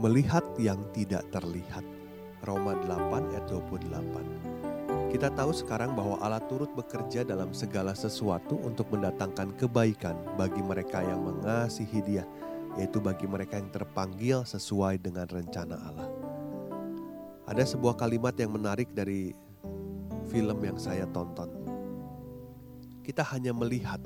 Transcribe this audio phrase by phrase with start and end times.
[0.00, 1.84] Melihat yang tidak terlihat.
[2.40, 5.12] Roma 8 ayat 28.
[5.12, 11.04] Kita tahu sekarang bahwa Allah turut bekerja dalam segala sesuatu untuk mendatangkan kebaikan bagi mereka
[11.04, 12.24] yang mengasihi Dia,
[12.80, 16.08] yaitu bagi mereka yang terpanggil sesuai dengan rencana Allah.
[17.44, 19.36] Ada sebuah kalimat yang menarik dari
[20.32, 21.52] film yang saya tonton.
[23.04, 24.00] Kita hanya melihat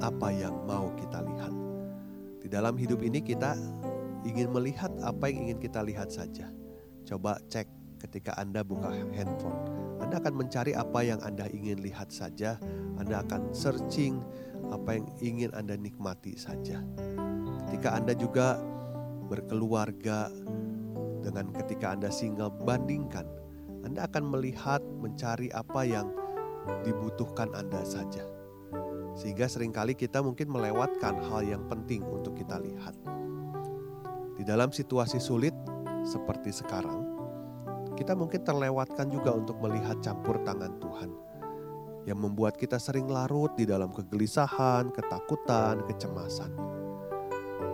[0.00, 1.52] apa yang mau kita lihat.
[2.40, 3.52] Di dalam hidup ini kita
[4.24, 6.48] ingin melihat apa yang ingin kita lihat saja.
[7.08, 7.66] Coba cek
[8.00, 9.60] ketika Anda buka handphone.
[10.00, 12.56] Anda akan mencari apa yang Anda ingin lihat saja.
[12.96, 14.20] Anda akan searching
[14.72, 16.80] apa yang ingin Anda nikmati saja.
[17.68, 18.60] Ketika Anda juga
[19.28, 20.32] berkeluarga
[21.20, 23.28] dengan ketika Anda single, bandingkan.
[23.84, 26.12] Anda akan melihat, mencari apa yang
[26.84, 28.24] dibutuhkan Anda saja.
[29.16, 33.19] Sehingga sering kali kita mungkin melewatkan hal yang penting untuk kita lihat.
[34.40, 35.52] Di dalam situasi sulit
[36.00, 37.04] seperti sekarang,
[37.92, 41.12] kita mungkin terlewatkan juga untuk melihat campur tangan Tuhan
[42.08, 46.56] yang membuat kita sering larut di dalam kegelisahan, ketakutan, kecemasan.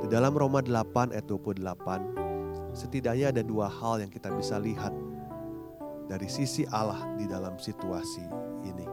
[0.02, 4.90] Di dalam Roma 8 ayat 28, setidaknya ada dua hal yang kita bisa lihat
[6.10, 8.26] dari sisi Allah di dalam situasi
[8.66, 8.90] ini.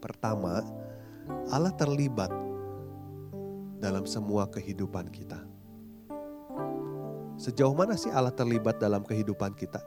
[0.00, 0.64] Pertama,
[1.52, 2.32] Allah terlibat
[3.76, 5.55] dalam semua kehidupan kita.
[7.46, 9.78] Sejauh mana sih Allah terlibat dalam kehidupan kita?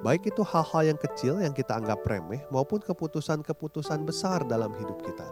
[0.00, 5.28] Baik itu hal-hal yang kecil yang kita anggap remeh maupun keputusan-keputusan besar dalam hidup kita.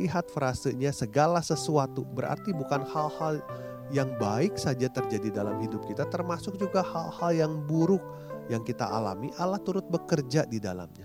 [0.00, 3.44] Lihat frasenya segala sesuatu berarti bukan hal-hal
[3.92, 8.00] yang baik saja terjadi dalam hidup kita termasuk juga hal-hal yang buruk
[8.48, 11.04] yang kita alami Allah turut bekerja di dalamnya.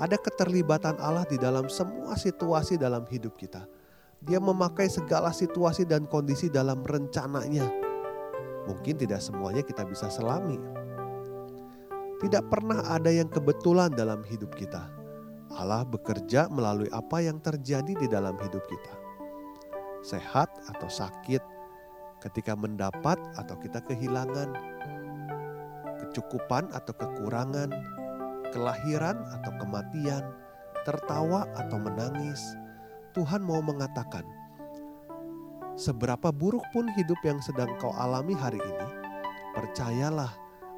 [0.00, 3.68] Ada keterlibatan Allah di dalam semua situasi dalam hidup kita.
[4.24, 7.89] Dia memakai segala situasi dan kondisi dalam rencananya
[8.70, 10.54] Mungkin tidak semuanya kita bisa selami.
[12.22, 14.86] Tidak pernah ada yang kebetulan dalam hidup kita.
[15.50, 18.94] Allah bekerja melalui apa yang terjadi di dalam hidup kita.
[20.06, 21.42] Sehat atau sakit,
[22.22, 24.54] ketika mendapat atau kita kehilangan,
[26.06, 27.74] kecukupan atau kekurangan,
[28.54, 30.22] kelahiran atau kematian,
[30.86, 32.54] tertawa atau menangis,
[33.10, 34.22] Tuhan mau mengatakan,
[35.80, 38.88] Seberapa buruk pun hidup yang sedang kau alami hari ini,
[39.56, 40.28] percayalah,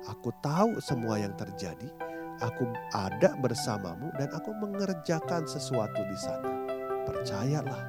[0.07, 1.91] aku tahu semua yang terjadi.
[2.39, 6.55] Aku ada bersamamu dan aku mengerjakan sesuatu di sana.
[7.03, 7.85] Percayalah.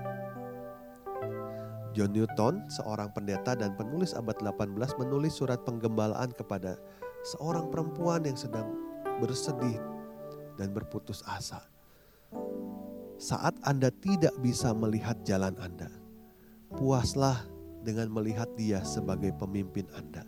[1.94, 6.81] John Newton, seorang pendeta dan penulis abad 18 menulis surat penggembalaan kepada
[7.22, 8.73] seorang perempuan yang sedang
[9.22, 9.78] bersedih
[10.57, 11.62] dan berputus asa.
[13.22, 16.03] Saat Anda tidak bisa melihat jalan Anda,
[16.83, 17.39] puaslah
[17.79, 20.27] dengan melihat Dia sebagai pemimpin Anda.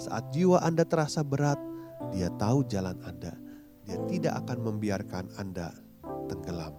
[0.00, 1.60] Saat jiwa Anda terasa berat,
[2.08, 3.36] Dia tahu jalan Anda.
[3.84, 5.76] Dia tidak akan membiarkan Anda
[6.24, 6.72] tenggelam.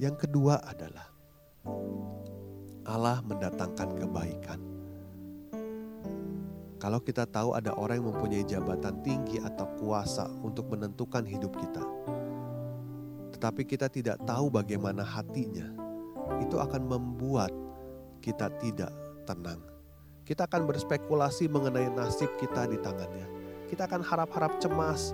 [0.00, 1.12] Yang kedua adalah
[2.88, 4.60] Allah mendatangkan kebaikan.
[6.80, 11.84] Kalau kita tahu ada orang yang mempunyai jabatan tinggi atau kuasa untuk menentukan hidup kita,
[13.36, 15.83] tetapi kita tidak tahu bagaimana hatinya,
[16.40, 17.52] itu akan membuat
[18.24, 18.92] kita tidak
[19.28, 19.60] tenang.
[20.24, 23.28] Kita akan berspekulasi mengenai nasib kita di tangannya.
[23.68, 25.12] Kita akan harap-harap cemas,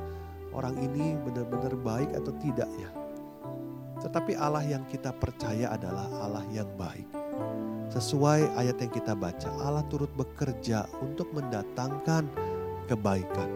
[0.54, 2.90] orang ini benar-benar baik atau tidak ya.
[4.00, 7.10] Tetapi Allah yang kita percaya adalah Allah yang baik.
[7.90, 12.30] Sesuai ayat yang kita baca, Allah turut bekerja untuk mendatangkan
[12.86, 13.50] kebaikan.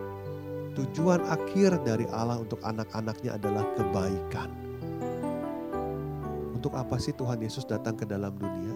[0.74, 4.63] Tujuan akhir dari Allah untuk anak-anaknya adalah kebaikan
[6.64, 8.72] untuk apa sih Tuhan Yesus datang ke dalam dunia?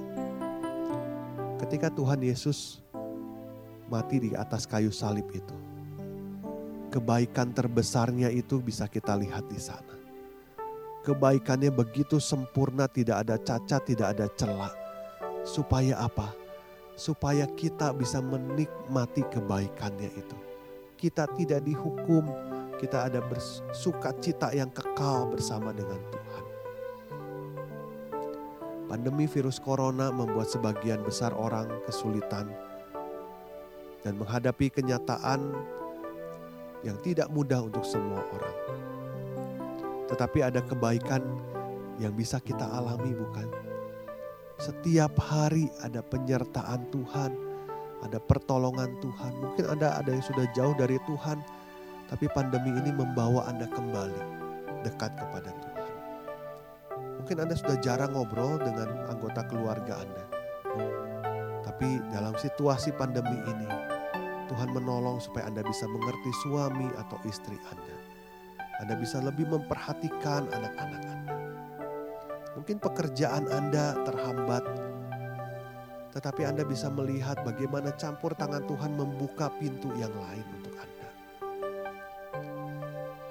[1.57, 2.85] Ketika Tuhan Yesus
[3.89, 5.57] mati di atas kayu salib itu,
[6.93, 9.97] kebaikan terbesarnya itu bisa kita lihat di sana.
[11.01, 14.77] Kebaikannya begitu sempurna, tidak ada cacat, tidak ada celah.
[15.49, 16.29] Supaya apa?
[16.93, 20.37] Supaya kita bisa menikmati kebaikannya itu.
[21.01, 22.29] Kita tidak dihukum,
[22.77, 26.28] kita ada bersuka cita yang kekal bersama dengan Tuhan.
[28.89, 32.49] Pandemi virus corona membuat sebagian besar orang kesulitan
[34.01, 35.53] dan menghadapi kenyataan
[36.81, 38.57] yang tidak mudah untuk semua orang.
[40.09, 41.21] Tetapi ada kebaikan
[42.01, 43.49] yang bisa kita alami bukan?
[44.57, 47.31] Setiap hari ada penyertaan Tuhan,
[48.03, 49.33] ada pertolongan Tuhan.
[49.37, 51.45] Mungkin Anda ada yang sudah jauh dari Tuhan,
[52.09, 54.23] tapi pandemi ini membawa Anda kembali
[54.83, 55.78] dekat kepada Tuhan.
[57.29, 60.25] Mungkin Anda sudah jarang ngobrol dengan anggota keluarga Anda.
[61.61, 63.69] Tapi dalam situasi pandemi ini,
[64.49, 67.97] Tuhan menolong supaya Anda bisa mengerti suami atau istri Anda.
[68.81, 71.37] Anda bisa lebih memperhatikan anak-anak Anda.
[72.57, 74.65] Mungkin pekerjaan Anda terhambat,
[76.17, 80.98] tetapi Anda bisa melihat bagaimana campur tangan Tuhan membuka pintu yang lain untuk Anda.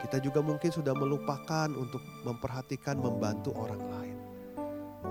[0.08, 4.18] Kita juga mungkin sudah melupakan untuk memperhatikan membantu orang lain.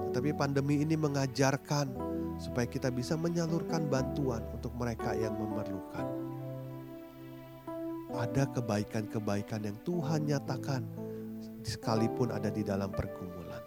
[0.09, 1.93] Tetapi pandemi ini mengajarkan
[2.41, 6.01] supaya kita bisa menyalurkan bantuan untuk mereka yang memerlukan.
[8.17, 10.81] Ada kebaikan-kebaikan yang Tuhan nyatakan
[11.61, 13.61] sekalipun ada di dalam pergumulan.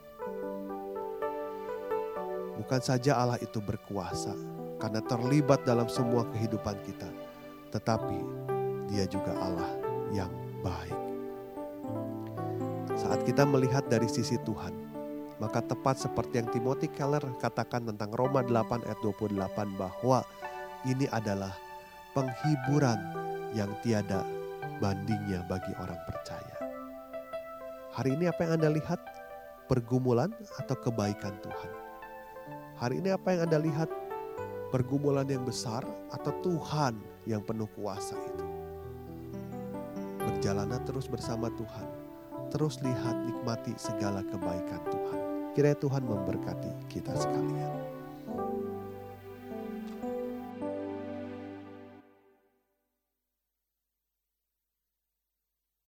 [2.58, 4.34] Bukan saja Allah itu berkuasa
[4.82, 7.14] karena terlibat dalam semua kehidupan kita,
[7.70, 8.18] tetapi
[8.90, 9.70] Dia juga Allah
[10.10, 10.34] yang
[10.66, 11.09] baik.
[13.10, 14.70] Saat kita melihat dari sisi Tuhan,
[15.42, 19.34] maka tepat seperti yang Timothy Keller katakan tentang Roma 8 ayat 28
[19.82, 20.22] bahwa
[20.86, 21.50] ini adalah
[22.14, 23.02] penghiburan
[23.58, 24.22] yang tiada
[24.78, 26.54] bandingnya bagi orang percaya.
[27.98, 29.02] Hari ini apa yang Anda lihat?
[29.66, 30.30] Pergumulan
[30.62, 31.72] atau kebaikan Tuhan?
[32.78, 33.90] Hari ini apa yang Anda lihat?
[34.70, 35.82] Pergumulan yang besar
[36.14, 38.46] atau Tuhan yang penuh kuasa itu?
[40.30, 41.99] Berjalanlah terus bersama Tuhan
[42.50, 45.20] terus lihat nikmati segala kebaikan Tuhan.
[45.54, 47.99] Kiranya Tuhan memberkati kita sekalian.